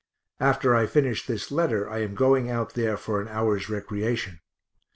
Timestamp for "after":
0.39-0.73